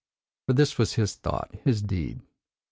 For 0.47 0.53
this 0.53 0.79
was 0.79 0.93
his 0.93 1.13
thought, 1.13 1.51
his 1.63 1.79
deed. 1.83 2.21